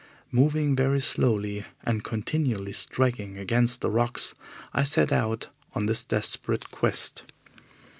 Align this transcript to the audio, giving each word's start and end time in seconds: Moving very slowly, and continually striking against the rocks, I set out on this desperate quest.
Moving 0.31 0.75
very 0.75 0.99
slowly, 0.99 1.63
and 1.83 2.03
continually 2.03 2.71
striking 2.71 3.37
against 3.37 3.81
the 3.81 3.89
rocks, 3.91 4.33
I 4.73 4.81
set 4.81 5.11
out 5.11 5.49
on 5.75 5.85
this 5.85 6.03
desperate 6.03 6.71
quest. 6.71 7.23